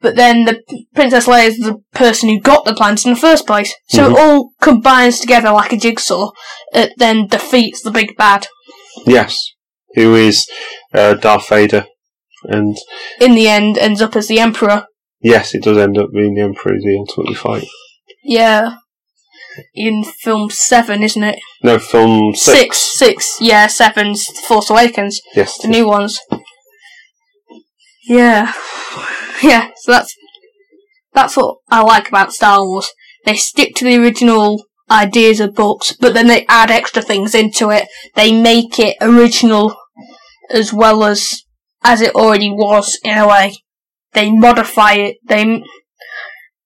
[0.00, 0.60] But then the
[0.94, 4.12] Princess Leia is the person who got the plans in the first place, so Mhm.
[4.12, 6.30] it all combines together like a jigsaw.
[6.72, 8.46] It then defeats the big bad.
[9.06, 9.51] Yes.
[9.94, 10.46] Who is
[10.94, 11.86] uh, Darth Vader.
[12.44, 12.76] And
[13.20, 14.86] In the end, ends up as the Emperor.
[15.20, 17.66] yes, it does end up being the Emperor who ultimately fight.
[18.24, 18.76] Yeah,
[19.74, 21.38] in film seven, isn't it?
[21.62, 22.54] No, film six.
[22.78, 23.36] Six, six.
[23.40, 25.20] Yeah, seven's Force Awakens.
[25.36, 25.58] Yes.
[25.58, 26.18] the new ones.
[28.08, 28.52] Yeah,
[29.42, 29.70] yeah.
[29.76, 30.14] So that's
[31.12, 32.90] that's what I like about Star Wars.
[33.24, 37.70] They stick to the original ideas of books, but then they add extra things into
[37.70, 37.86] it.
[38.16, 39.76] They make it original
[40.52, 41.42] as well as
[41.82, 43.54] as it already was in a way.
[44.14, 45.16] they modify it.
[45.24, 45.62] They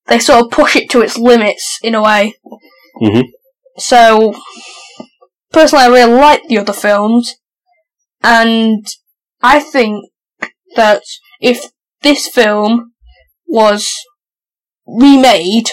[0.09, 2.35] they sort of push it to its limits in a way.
[3.01, 3.25] Mhm.
[3.79, 4.35] So
[5.53, 7.35] personally, I really like the other films,
[8.23, 8.85] and
[9.43, 10.05] I think
[10.75, 11.03] that
[11.41, 11.71] if
[12.03, 12.93] this film
[13.47, 13.93] was
[14.87, 15.71] remade,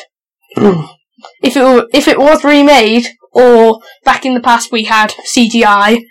[1.42, 6.04] if it were, if it was remade, or back in the past we had CGI,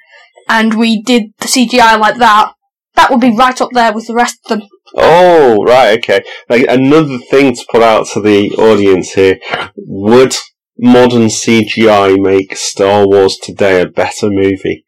[0.49, 2.53] and we did the CGI like that,
[2.95, 4.69] that would be right up there with the rest of them.
[4.95, 6.23] Oh, right, okay.
[6.49, 9.39] Like another thing to put out to the audience here:
[9.77, 10.37] Would
[10.79, 14.85] modern CGI make Star Wars today a better movie?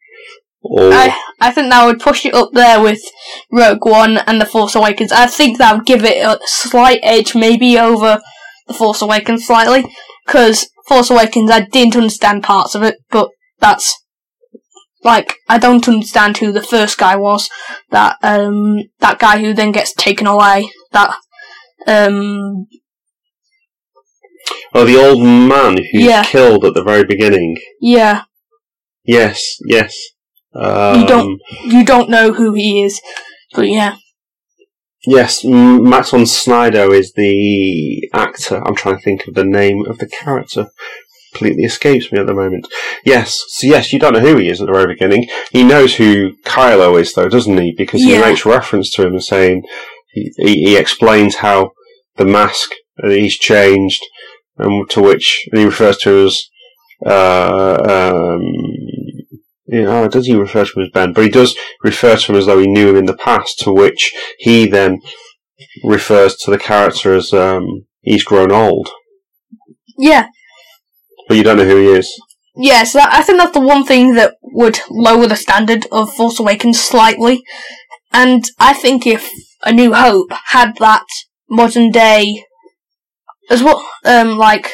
[0.61, 3.01] Or I I think that would push it up there with
[3.51, 5.11] Rogue One and The Force Awakens.
[5.11, 8.21] I think that would give it a slight edge, maybe over
[8.67, 9.85] The Force Awakens slightly,
[10.25, 14.04] because Force Awakens I didn't understand parts of it, but that's
[15.05, 17.49] like I don't understand who the first guy was.
[17.91, 20.69] That um that guy who then gets taken away.
[20.91, 21.15] That
[21.87, 22.65] um
[24.73, 26.23] oh, the old man who's Yeah.
[26.23, 27.55] killed at the very beginning.
[27.79, 28.23] yeah
[29.07, 29.95] Yes, yes.
[30.55, 32.99] Um, You don't- you don't know who he is,
[33.53, 33.95] but yeah
[35.07, 38.57] Yes, Max von Sydow is the actor.
[38.65, 40.71] I'm trying to think of the name of the character.
[41.35, 42.65] Completely escapes me at the moment.
[43.03, 45.27] Yes, so yes, you don't know who he is at the very beginning.
[45.51, 47.73] He knows who Kylo is, though, doesn't he?
[47.77, 48.21] Because he Yeah.
[48.21, 49.63] makes reference to him and saying
[50.13, 51.71] he, he, he explains how
[52.15, 52.71] the mask
[53.03, 54.01] uh, he's changed,
[54.57, 56.41] and to which he refers to as
[57.05, 58.41] uh, um,
[59.67, 61.11] yeah, oh, does he refer to him as Ben?
[61.11, 63.73] But he does refer to him as though he knew him in the past, to
[63.73, 65.01] which he then
[65.83, 68.89] refers to the character as um, he's grown old.
[69.97, 70.27] yeah
[71.27, 72.11] But you don't know who he is.
[72.55, 76.39] Yes, that, I think that's the one thing that would lower the standard of Force
[76.39, 77.43] Awakens slightly.
[78.13, 79.29] And I think if
[79.63, 81.05] A New Hope had that
[81.49, 82.45] modern day,
[83.49, 84.71] as well, um, like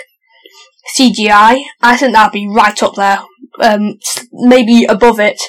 [0.98, 3.24] CGI, I think that'd be right up there.
[3.60, 3.98] Um,
[4.32, 5.42] maybe above it.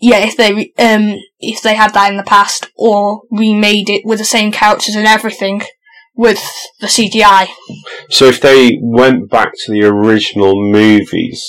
[0.00, 4.18] Yeah, if they um if they had that in the past or remade it with
[4.18, 5.62] the same characters and everything
[6.18, 6.42] with
[6.80, 7.46] the CGI.
[8.10, 11.42] So if they went back to the original movies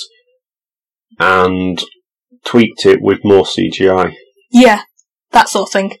[1.18, 1.82] and
[2.44, 4.14] tweaked it with more CGI,
[4.52, 4.82] Yeah,
[5.32, 5.92] that sort of thing.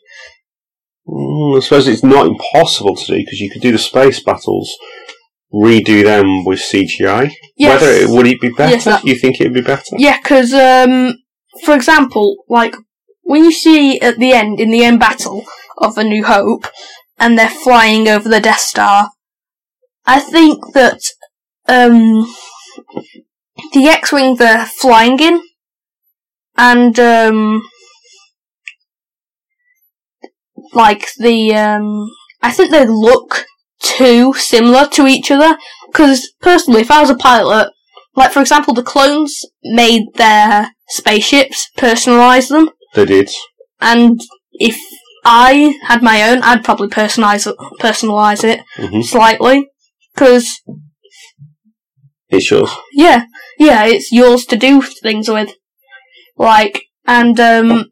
[1.06, 4.72] mm, I suppose it's not impossible to do because you could do the space battles,
[5.52, 7.32] redo them with CGI.
[7.56, 7.80] Yes.
[7.80, 8.70] Whether it, would it be better?
[8.70, 9.96] Yes, that- you think it would be better?
[9.98, 11.16] Yeah, because, um,
[11.64, 12.76] for example, like,
[13.22, 15.44] when you see at the end, in the end battle
[15.78, 16.66] of A New Hope,
[17.20, 19.10] and they're flying over the Death Star,
[20.06, 21.00] I think that,
[21.68, 22.26] um,
[23.74, 25.42] the X-Wing they're flying in,
[26.56, 27.62] and, um,
[30.72, 32.10] like, the, um,
[32.42, 33.44] I think they look
[33.82, 35.56] too similar to each other,
[35.92, 37.70] because, personally, if I was a pilot,
[38.16, 43.30] like, for example, the clones made their spaceships, personalised them, They did.
[43.80, 44.20] and
[44.52, 44.76] if
[45.24, 49.68] I had my own, I'd probably personalise it, personalise it hmm slightly,
[50.14, 50.48] because
[52.28, 52.70] It's yours.
[52.92, 53.24] yeah,
[53.58, 55.54] yeah, it's yours to do things with,
[56.36, 57.86] like, and um,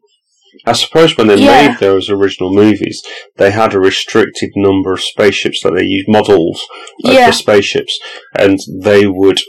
[0.65, 1.69] I suppose when they Yeah.
[1.69, 3.01] made those original movies,
[3.37, 6.61] they had a restricted number of spaceships that they used models
[7.05, 7.27] of Yeah.
[7.27, 7.99] the spaceships,
[8.37, 9.41] and they would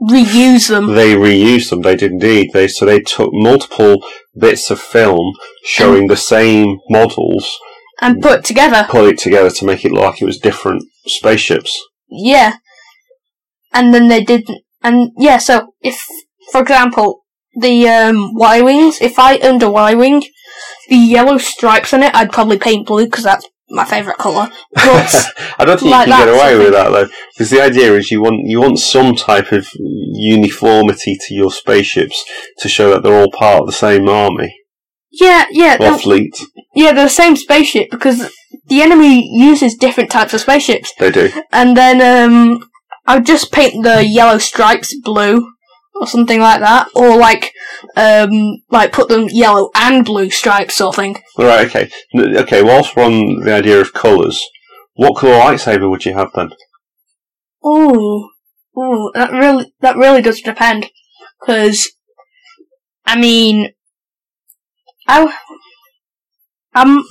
[0.00, 0.94] reuse them.
[0.94, 1.82] they reused them.
[1.82, 2.50] They did indeed.
[2.52, 4.04] They so they took multiple
[4.36, 7.58] bits of film showing the same models,
[8.00, 8.86] and put together.
[8.88, 11.78] put it together to make it look like it was different spaceships.
[12.08, 12.56] Yeah.
[13.72, 14.62] And then they didn't.
[14.82, 16.04] And yeah, so if,
[16.52, 17.22] for example,
[17.54, 20.22] the um, Y Wings, if I owned a Y Wing,
[20.88, 24.48] the yellow stripes on it, I'd probably paint blue because that's my favourite colour.
[24.76, 27.94] I don't think Like you can that get away with that though, because the idea
[27.94, 32.24] is you want you want some type of uniformity to your spaceships
[32.58, 34.54] to show that they're all part of the same army
[35.20, 36.36] yeah, yeah, or fleet.
[36.74, 38.30] yeah, they're the same spaceship because
[38.66, 40.92] the enemy uses different types of spaceships.
[40.98, 41.30] They do.
[41.52, 42.68] And then um,
[43.06, 45.53] I would just paint the yellow stripes blue
[45.94, 47.52] or something like that, or like
[47.96, 51.16] um, like put them yellow and blue stripes sort of thing.
[51.38, 51.66] All right.
[51.66, 51.90] Okay.
[52.16, 52.62] Okay.
[52.62, 54.42] Whilst we're on the idea of colours,
[54.94, 56.50] what colour lightsaber would you have then?
[57.64, 58.28] Ooh,
[58.78, 60.90] ooh, that really that really does depend,
[61.40, 61.90] because
[63.06, 63.70] I mean,
[65.08, 65.22] I
[66.74, 67.04] um,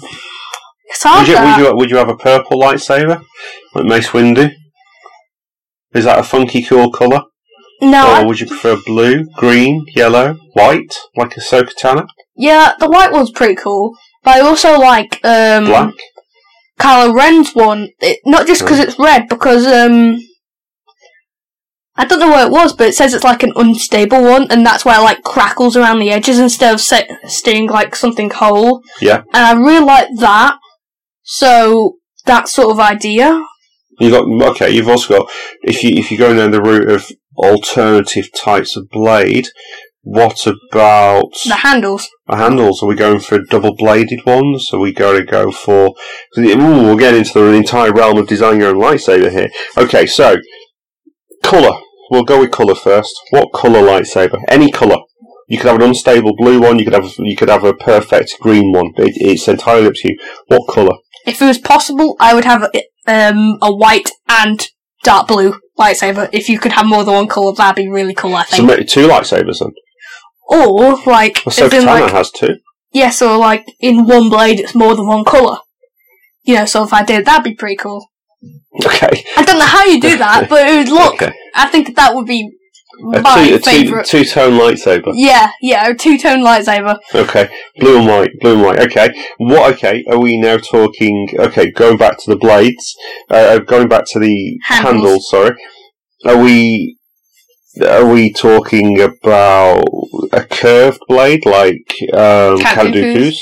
[0.86, 1.28] it's hard.
[1.28, 3.24] Would you, would you would you have a purple lightsaber
[3.74, 4.52] like Mace Windu?
[5.94, 7.24] Is that a funky, cool colour?
[7.92, 12.08] No, or I- would you prefer blue, green, yellow, white, like Ahsoka Tano?
[12.36, 15.94] yeah, the white one's pretty cool, but I also like um, Black?
[16.80, 20.18] Kylo Ren's one, it, not just because it's red, because um,
[21.96, 24.66] I don't know what it was, but it says it's like an unstable one, and
[24.66, 28.82] that's why it like crackles around the edges instead of sa- staying like something whole.
[29.00, 29.24] Yeah.
[29.34, 30.58] And I really like that.
[31.22, 33.46] So that sort of idea.
[34.00, 34.72] You got okay.
[34.72, 38.90] You've also got if you if you're going down the route of alternative types of
[38.90, 39.48] blade.
[40.06, 42.10] What about The handles.
[42.28, 42.84] the handles?
[42.84, 44.70] Are we going for double bladed ones?
[44.74, 45.96] Are we going to go for?
[46.38, 49.50] Ooh, we'll get into the entire realm of designing your own lightsaber here.
[49.78, 50.36] Okay, so
[51.42, 51.80] color.
[52.12, 53.14] We'll go with color first.
[53.30, 54.42] What color lightsaber?
[54.50, 54.98] Any color.
[55.48, 56.80] You could have an unstable blue one.
[56.80, 58.88] You could have you could have a perfect green one.
[58.98, 60.18] It, it's entirely up to you.
[60.48, 60.96] What color?
[61.26, 62.64] If it was possible, I would have
[63.08, 64.66] um, a white and
[65.04, 66.30] dark blue lightsaber.
[66.32, 68.36] If you could have more than one color, that'd be really cool.
[68.36, 68.58] I think.
[68.62, 69.72] So maybe two lightsabers then.
[70.48, 72.56] or like, Well, so in, Katana like has two.
[72.92, 75.58] yeah, so like in one blade, it's more than one color.
[76.44, 78.06] You know, so if I did, that'd be pretty cool.
[78.86, 79.24] Okay.
[79.38, 81.22] I don't know how you do that, but it would look.
[81.22, 81.34] Okay.
[81.56, 82.50] I think that would be
[83.02, 84.06] A my two, a two, favorite.
[84.06, 85.12] two tone lightsaber.
[85.16, 86.98] Yeah, yeah, a two tone lightsaber.
[87.14, 88.80] Okay, blue and white, blue and white.
[88.80, 89.74] Okay, what?
[89.74, 91.28] Okay, are we now talking?
[91.38, 92.96] Okay, going back to the blades,
[93.30, 94.94] uh, going back to the Handles.
[94.94, 95.30] handles.
[95.30, 95.56] Sorry,
[96.26, 96.98] are we?
[97.86, 99.84] Are we talking about
[100.32, 103.42] a curved blade like um, Count Dooku's?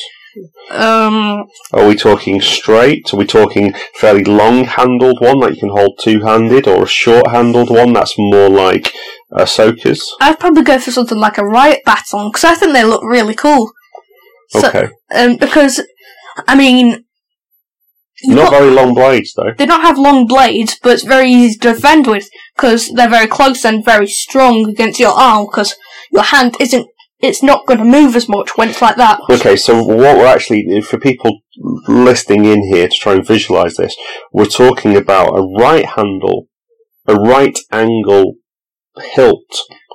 [0.71, 3.13] Um, Are we talking straight?
[3.13, 7.93] Are we talking fairly long-handled one that you can hold two-handed, or a short-handled one
[7.93, 8.93] that's more like
[9.31, 10.03] a Ahsoka's?
[10.21, 13.35] I'd probably go for something like a riot baton because I think they look really
[13.35, 13.71] cool.
[14.49, 15.81] So, Okay, um, because
[16.47, 17.03] I mean,
[18.25, 19.51] not got- very long blades though.
[19.57, 23.27] they don't have long blades, but it's very easy to defend with because they're very
[23.27, 25.75] close and very strong against your arm because
[26.11, 26.87] your hand isn't.
[27.21, 29.19] It's not going to move as much when it's like that.
[29.29, 31.39] Okay, so what we're actually, for people
[31.87, 33.95] listening in here to try and visualize this,
[34.31, 36.47] we're talking about a right handle,
[37.07, 38.35] a right angle
[39.13, 39.43] hilt.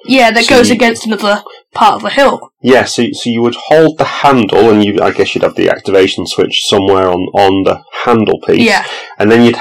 [0.04, 1.42] Yeah, that So goes you- against another
[1.74, 2.50] part of the hill.
[2.62, 5.68] Yeah, so, so you would hold the handle, and you, I guess you'd have the
[5.70, 8.62] activation switch somewhere on, on the handle piece.
[8.64, 8.84] Yeah,
[9.18, 9.56] And then you'd,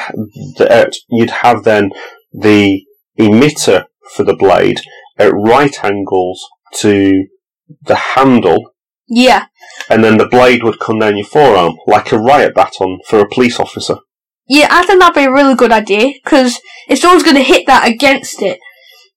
[0.58, 1.92] the, uh, you'd have then
[2.32, 2.84] the
[3.20, 4.82] emitter for the blade
[5.18, 6.46] at right angles
[6.80, 7.26] to
[7.84, 8.74] the handle,
[9.08, 9.46] yeah,
[9.90, 13.30] and then the blade would come down your forearm, like a riot baton for a
[13.30, 13.98] police officer.
[14.48, 14.68] yeah.
[14.72, 17.88] I think that'd be a really good idea because it's always going to hit that
[17.88, 18.60] against it.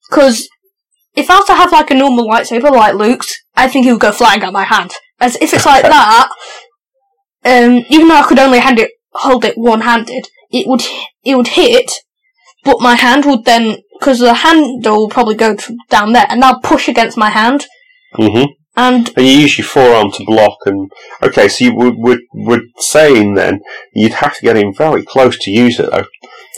[0.08, 0.48] Because
[1.14, 4.00] if I was to have like a normal lightsaber like Luke's, I think he would
[4.00, 4.92] go flying out my hand.
[5.20, 6.30] As if it's like that,
[7.44, 10.82] um, even though I could only hand it, hold it one-handed, it would
[11.24, 11.90] it would hit,
[12.64, 15.56] but my hand would then because the handle will probably go
[15.90, 17.66] down there, and that'll push against my hand,
[18.18, 18.44] hmm
[18.78, 20.58] and And you use your forearm to block.
[20.66, 20.90] And
[21.22, 23.60] okay, so you would would would saying then
[23.92, 26.06] you'd have to get in very close to use it though.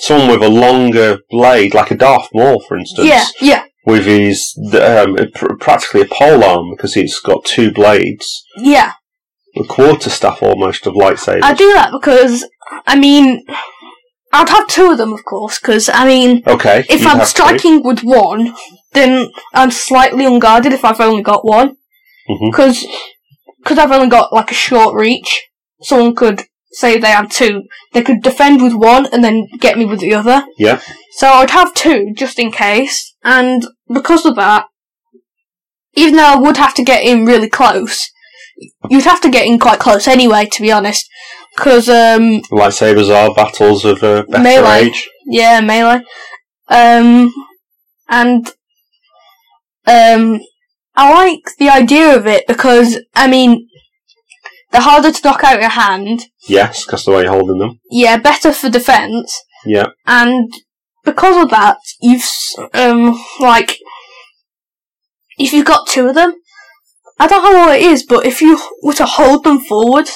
[0.03, 4.55] Someone with a longer blade, like a Darth Maul, for instance, yeah, yeah, with his
[4.75, 5.17] um,
[5.61, 8.93] practically a pole arm because it's got two blades, yeah.
[9.57, 11.43] a quarter staff almost of lightsabers.
[11.43, 12.47] I do that because
[12.87, 13.45] I mean,
[14.33, 16.43] I'd have two of them, of course, because I mean.
[16.47, 17.27] okay, If I'm have to.
[17.27, 18.55] striking with one,
[18.93, 21.77] then I'm slightly unguarded if I've only got one.
[22.51, 22.87] Because
[23.67, 25.49] I've only got like a short reach,
[25.83, 27.65] someone could say they have two.
[27.93, 30.45] They could defend with one and then get me with the other.
[30.59, 30.81] Yeah.
[31.13, 33.15] So I'd have two just in case.
[33.25, 34.67] And because of that,
[35.95, 38.09] even though I would have to get in really close,
[38.89, 41.09] you'd have to get in quite close anyway, to be honest.
[41.57, 44.87] Because um, Lightsabers are battles of a better Melee.
[44.87, 45.09] age.
[45.27, 46.03] yeah, melee.
[46.69, 47.33] Um,
[48.09, 48.49] and
[49.91, 50.41] um,
[50.95, 53.69] I like the idea of it because I mean,
[54.71, 56.27] they're harder to knock out your hand.
[56.49, 57.81] Yes, because the way you're holding them.
[57.91, 59.89] Yeah, better for defense, Yeah.
[60.07, 60.53] and
[61.05, 62.25] because of that, you've
[62.75, 63.77] um like
[65.39, 66.35] if you've got two of them,
[67.19, 70.09] I don't know what it is, but if you were to hold them forward,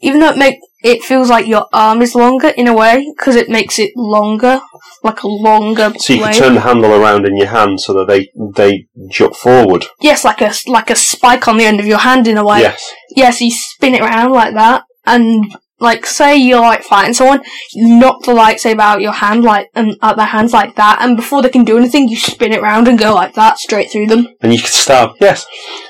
[0.00, 3.36] even though it make it feels like your arm is longer in a way because
[3.36, 4.60] it makes it longer,
[5.02, 6.34] like a longer So you blade.
[6.34, 9.84] can turn the handle around in your hand so that they they jut forward.
[10.00, 12.60] Yes, like a like a spike on the end of your hand in a way.
[12.60, 12.92] yes.
[13.14, 17.42] Yes, you spin it around like that, and like say you're like fighting someone,
[17.74, 21.16] you knock the lightsaber out your hand like and out their hands like that, and
[21.16, 24.06] before they can do anything, you spin it around and go like that straight through
[24.06, 24.28] them.
[24.40, 25.10] And you can stab.
[25.20, 25.44] Yes.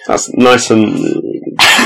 [0.06, 0.94] That's nice and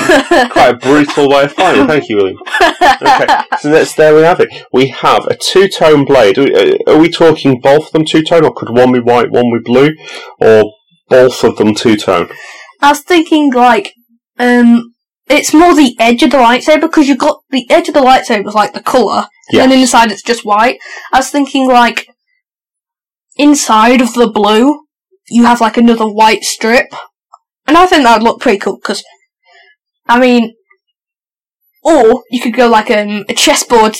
[0.50, 1.86] quite a brutal way of fighting.
[1.86, 2.38] Thank you, William.
[2.60, 3.26] Okay,
[3.60, 4.48] so that's there we have it.
[4.72, 6.38] We have a two-tone blade.
[6.86, 9.90] Are we talking both of them two-tone, or could one be white, one be blue,
[10.40, 10.72] or
[11.08, 12.28] both of them two-tone?
[12.80, 13.94] I was thinking like,
[14.38, 14.92] um,
[15.28, 18.46] it's more the edge of the lightsaber because you've got the edge of the lightsaber
[18.48, 19.62] is like the color, Yeah.
[19.62, 20.78] and then inside it's just white.
[21.12, 22.06] I was thinking like
[23.36, 24.84] inside of the blue,
[25.28, 26.86] you have like another white strip,
[27.66, 29.02] and I think that would look pretty cool because,
[30.08, 30.54] I mean,
[31.82, 33.96] or you could go like um, a chessboard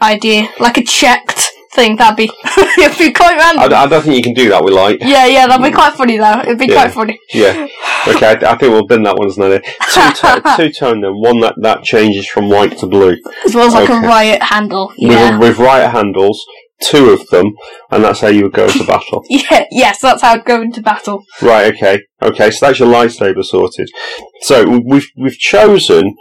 [0.00, 1.96] idea, like a checked thing.
[1.96, 2.30] That'd be
[2.78, 3.72] it'd be quite random.
[3.72, 4.98] I don't think you can do that with light.
[5.00, 6.40] yeah, yeah, that'd be quite funny though.
[6.40, 6.74] It'd be Yeah.
[6.82, 7.18] quite funny.
[7.32, 7.66] Yeah.
[8.06, 9.60] Okay, I, I think we'll bin that one as another.
[9.60, 11.12] Two, to- two tone then.
[11.20, 13.16] One that, that changes from white to blue.
[13.44, 14.92] As well as like a riot handle.
[14.96, 15.38] Yeah.
[15.38, 16.44] With, with right handles,
[16.82, 17.52] two of them,
[17.90, 19.24] and that's how you would go into battle.
[19.28, 21.22] Yeah, yes, that's how I'd go into battle.
[21.40, 22.02] Right, okay.
[22.22, 23.88] Okay, so that's your lightsaber sorted.
[24.42, 26.14] So we've we've chosen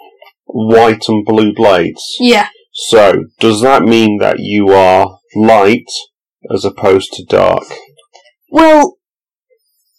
[0.45, 2.03] white and blue blades.
[2.19, 2.49] Yeah.
[2.73, 5.89] So does that mean that you are light
[6.53, 7.63] as opposed to dark?
[8.49, 8.97] Well,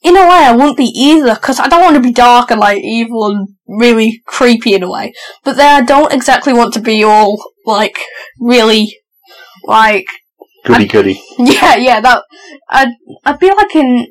[0.05, 2.61] in a way, I wouldn't be either, because I don't want to be dark and,
[2.61, 5.15] like, evil and really creepy in a way.
[5.45, 7.99] But then I don't exactly want to be all, like,
[8.39, 8.99] really,
[9.65, 10.07] like,
[10.65, 11.23] Goody goody.
[11.39, 12.23] yeah, yeah, that,
[12.71, 12.89] I'd,
[13.25, 14.07] I'd be like in,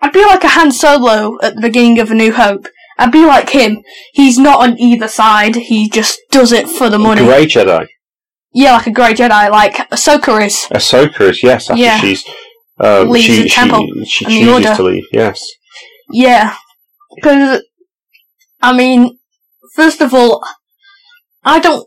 [0.00, 2.66] I'd be like a Han Solo at the beginning of A New Hope.
[2.98, 3.82] I'd be like him.
[4.12, 7.22] He's not on either side, he just does it for the money.
[7.22, 7.86] A grey Jedi.
[8.52, 10.66] Yeah, like a Grey Jedi, like Ahsoka is.
[10.70, 11.98] Ahsoka is yes after Yeah.
[12.00, 12.24] she's
[12.80, 14.76] um, Leaves she, the temple she, she and the chooses order.
[14.76, 15.04] to leave.
[15.12, 15.44] Yes.
[16.10, 16.56] Yeah,
[17.14, 17.62] because
[18.62, 19.18] I mean,
[19.74, 20.42] first of all,
[21.44, 21.86] I don't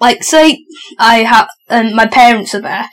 [0.00, 0.64] like say
[0.98, 2.88] I have and my parents are there.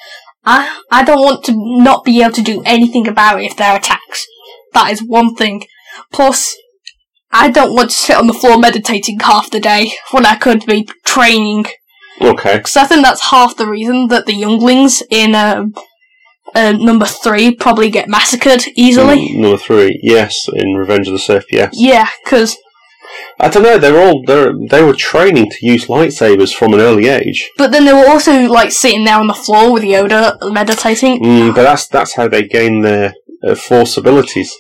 [0.46, 3.72] I I don't want to not be able to do anything about it if there
[3.72, 4.26] are attacks.
[4.74, 5.64] That is one thing.
[6.12, 6.56] Plus,
[7.32, 10.66] I don't want to sit on the floor meditating half the day when I could
[10.66, 11.66] be training.
[12.22, 12.58] Okay.
[12.58, 15.74] Because I think that's half the reason that the younglings in um,
[16.54, 19.30] uh, number three probably get massacred easily.
[19.30, 20.00] Mm, number three.
[20.04, 21.46] Yes, in Revenge of the Sith.
[21.52, 21.74] Yes.
[21.74, 22.58] Yeah, because
[23.40, 23.78] I don't know.
[23.78, 27.50] They're all they they were training to use lightsabers from an early age.
[27.58, 31.22] But then they were also like sitting there on the floor with Yoda meditating.
[31.24, 34.56] Mm, but that's that's how they gain their uh, force abilities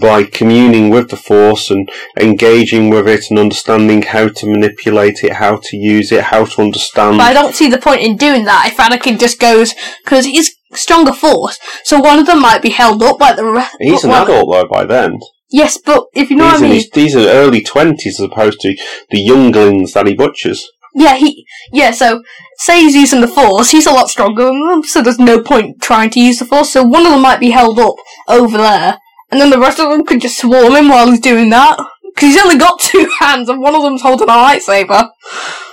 [0.00, 1.88] by communing with the force and
[2.20, 6.62] engaging with it and understanding how to manipulate it, how to use it, how to
[6.62, 7.18] understand.
[7.18, 9.74] But I don't see the point in doing that if Anakin just goes
[10.04, 11.58] because he's stronger force.
[11.84, 13.76] So one of them might be held up by the rest.
[13.80, 15.20] He's an adult though by then.
[15.50, 16.74] Yes, but if you know He's what I mean.
[16.74, 18.76] his, these are early twenties as opposed to
[19.10, 20.68] the younglings that he butchers.
[20.94, 21.46] Yeah, he.
[21.72, 22.22] Yeah, so
[22.58, 25.80] say he's using the force, he's a lot stronger than them, so there's no point
[25.80, 26.72] trying to use the force.
[26.72, 27.94] So one of them might be held up
[28.26, 28.98] over there,
[29.30, 31.78] and then the rest of them could just swarm him while he's doing that.
[32.14, 35.10] Because he's only got two hands, and one of them's holding a lightsaber.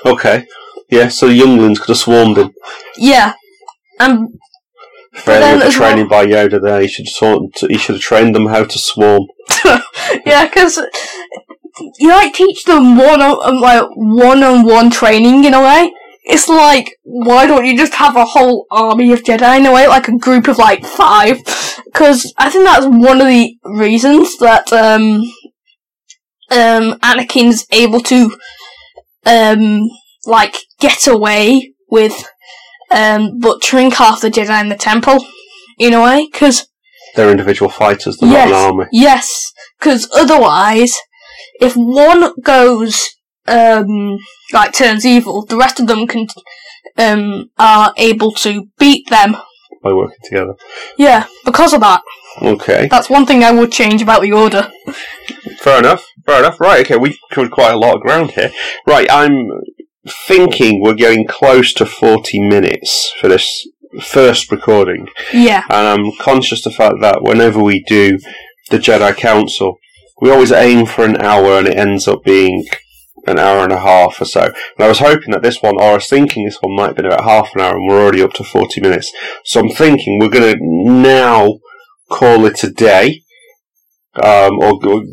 [0.05, 0.45] Okay.
[0.89, 2.53] Yeah, so the younglings could have swarmed him.
[2.97, 3.33] Yeah.
[3.99, 4.37] Um,
[5.25, 6.81] Then the as well- training by Yoda there.
[6.81, 9.27] He should sort he should have trained them how to swarm.
[10.25, 10.79] yeah, because
[11.99, 15.91] you like teach them one on um, like one on one training in a way.
[16.23, 19.87] It's like why don't you just have a whole army of Jedi in a way,
[19.87, 21.37] like a group of like five?
[21.85, 25.21] Because I think that's one of the reasons that um
[26.51, 28.35] um Anakin's able to
[29.25, 29.87] um
[30.25, 32.25] like get away with
[32.95, 35.17] um butchering half the Jedi in the temple
[35.77, 36.67] in a way because
[37.15, 38.85] They're individual fighters, they're not an army.
[38.91, 39.27] Yes,
[39.79, 40.93] because otherwise,
[41.59, 42.93] if one goes
[43.47, 44.17] um
[44.53, 46.27] like turns evil, the rest of them can
[46.97, 49.35] um are able to beat them.
[49.83, 50.53] by working together.
[50.97, 52.01] Yeah, because of that.
[52.41, 52.87] Okay.
[52.89, 54.63] That's one thing I would change about the order.
[55.59, 56.03] Fair enough.
[56.25, 56.59] Fair enough.
[56.59, 58.51] Right, okay, we've covered quite a lot of ground here.
[58.87, 59.33] Right, I'm
[60.27, 63.67] thinking we're getting close to 40 minutes for this
[64.01, 65.07] first recording.
[65.33, 65.63] Yeah.
[65.69, 68.19] And I'm conscious of the fact that whenever we do
[68.69, 69.77] the Jedi Council,
[70.21, 72.65] we always aim for an hour and it ends up being
[73.27, 74.43] an hour and a half or so.
[74.43, 76.95] And I was hoping that this one, or I was thinking this one might have
[76.95, 79.11] been about half an hour and we're already up to 40 minutes.
[79.43, 81.59] So I'm thinking we're going to now
[82.09, 83.23] call it a day,
[84.23, 85.03] um, or go,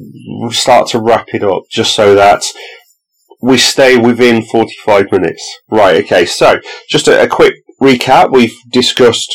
[0.51, 2.43] start to wrap it up just so that
[3.43, 5.59] we stay within 45 minutes.
[5.71, 8.33] Right, okay, so just a, a quick recap.
[8.33, 9.35] We've discussed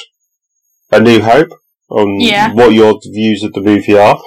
[0.91, 1.49] A New Hope
[1.89, 2.53] on Yeah.
[2.53, 4.19] what your views of the movie are.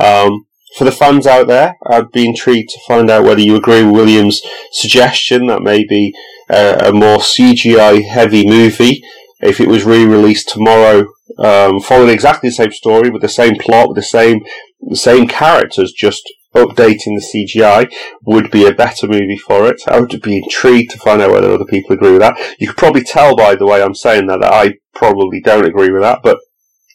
[0.00, 3.82] Um, for the fans out there, I'd be intrigued to find out whether you agree
[3.82, 6.12] with William's suggestion that maybe
[6.50, 9.02] uh, a more CGI heavy movie,
[9.40, 11.06] if it was re-released tomorrow,
[11.38, 14.40] um, following exactly the same story with the same plot, with the same
[14.80, 16.22] the same characters, just
[16.54, 17.92] updating the CGI,
[18.24, 19.82] would be a better movie for it.
[19.86, 22.38] I would be intrigued to find out whether other people agree with that.
[22.58, 25.90] You could probably tell by the way I'm saying that that I probably don't agree
[25.90, 26.38] with that, but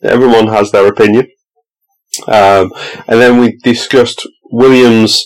[0.04, 1.28] everyone has their opinion.
[2.28, 2.72] Um,
[3.08, 5.24] and then we discussed William's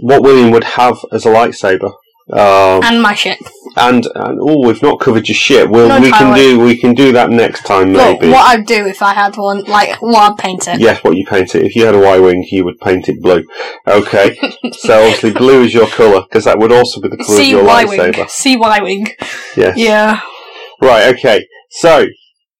[0.00, 1.92] what William would have as a lightsaber.
[2.30, 3.38] Um, And my ship.
[3.76, 5.68] And and oh, we've not covered your shit.
[5.70, 8.28] Well, No, we can do we can do that next time maybe.
[8.28, 10.80] what I'd do if I had one, like, what I'd paint it.
[10.80, 11.62] Yes, what you paint it.
[11.64, 13.44] If you had a Y wing, you would paint it blue.
[13.86, 14.36] Okay,
[14.72, 17.64] so obviously blue is your colour because that would also be the colour of your
[17.64, 17.98] Y wing.
[18.00, 18.28] lightsaber.
[18.30, 19.06] See Y wing.
[19.56, 19.76] Yes.
[19.76, 20.20] Yeah.
[20.80, 21.14] Right.
[21.14, 21.46] Okay.
[21.70, 22.06] So,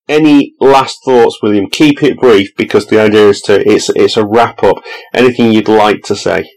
[0.09, 1.69] any last thoughts, William?
[1.71, 4.83] Keep it brief because the idea is to it's it's a wrap up.
[5.15, 6.51] Anything you'd like to say?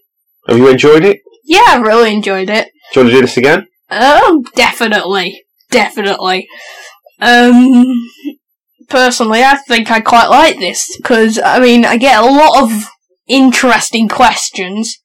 [0.48, 1.20] Have you enjoyed it?
[1.46, 2.70] Yeah, I really enjoyed it.
[2.94, 3.68] Do you want to do this again?
[3.92, 5.44] Oh, definitely.
[5.70, 6.48] Definitely.
[7.20, 7.86] Um,
[8.90, 12.90] personally, I think I quite like this, because, I mean, I get a lot of
[13.28, 14.98] interesting questions,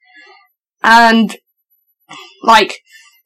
[0.82, 1.36] and,
[2.42, 2.78] like,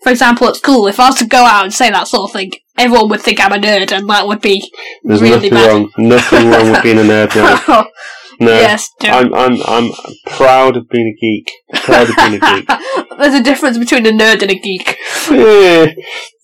[0.03, 2.33] for example, at school, if I was to go out and say that sort of
[2.33, 4.71] thing, everyone would think I'm a nerd, and that would be
[5.05, 5.69] There's really nothing bad.
[5.73, 5.91] wrong.
[5.99, 7.87] Nothing wrong with being a nerd.
[8.41, 8.53] no.
[8.53, 9.09] yes, do.
[9.09, 9.91] I'm I'm I'm
[10.27, 11.51] proud of being a geek.
[11.85, 12.69] Proud of being a geek.
[13.19, 14.97] There's a difference between a nerd and a geek.
[15.31, 15.93] Eh,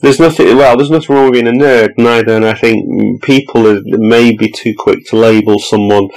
[0.01, 0.55] there's nothing.
[0.57, 4.51] Well, there's nothing wrong with being a nerd neither, and I think people are maybe
[4.51, 6.09] too quick to label someone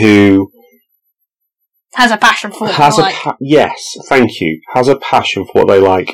[0.00, 0.50] who
[1.94, 3.14] Has a passion for what has they a like.
[3.14, 6.12] pa- yes, thank you, has a passion for what they like,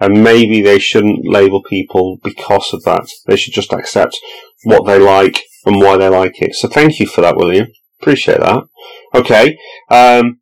[0.00, 3.06] and maybe they shouldn't label people because of that.
[3.26, 4.16] They should just accept
[4.64, 6.54] what they like and why they like it.
[6.54, 7.66] So thank you for that, William.
[8.00, 8.64] Appreciate that.
[9.14, 9.56] Okay,
[9.90, 10.40] um,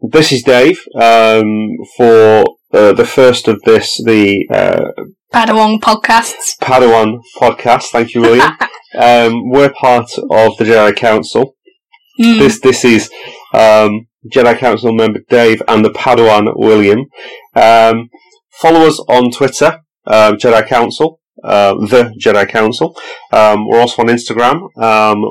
[0.00, 6.58] this is Dave um, for uh, the first of this, the uh, Padawan podcasts.
[6.60, 7.84] Padawan podcast.
[7.90, 8.52] Thank you, William.
[8.98, 11.56] um, we're part of the Jedi Council.
[12.18, 12.38] Hmm.
[12.38, 13.10] This this is
[13.52, 17.06] um, Jedi Council member Dave and the Padawan William.
[17.54, 18.10] Um,
[18.52, 22.96] follow us on Twitter, um, Jedi Council, uh, the Jedi Council.
[23.32, 25.24] Um, we're also on Instagram, um,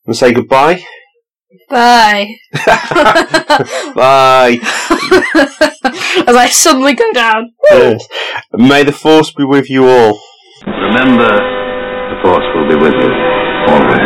[0.06, 0.84] And say goodbye.
[1.68, 2.36] Bye.
[3.94, 4.58] Bye.
[6.26, 7.52] As I suddenly go down.
[7.70, 8.06] Yes.
[8.52, 10.20] May the force be with you all.
[10.64, 13.10] Remember, the Force will be with you
[13.68, 14.05] always.